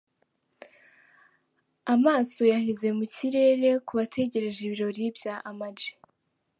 Amaso 1.93 2.41
yaheze 2.51 2.87
mu 2.97 3.05
kirere 3.15 3.69
ku 3.85 3.91
bategereje 3.99 4.59
ibirori 4.63 5.03
bya 5.17 5.35
Ama-G. 5.49 5.79